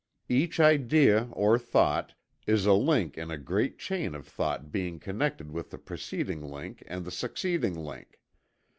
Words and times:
Each 0.29 0.59
idea, 0.59 1.29
or 1.31 1.59
thought, 1.59 2.15
is 2.47 2.65
a 2.65 2.73
link 2.73 3.19
in 3.19 3.29
a 3.29 3.37
great 3.37 3.77
chain 3.77 4.15
of 4.15 4.25
thought 4.27 4.71
being 4.71 4.97
connected 4.97 5.51
with 5.51 5.69
the 5.69 5.77
preceding 5.77 6.41
link 6.41 6.81
and 6.87 7.05
the 7.05 7.11
succeeding 7.11 7.75
link. 7.75 8.19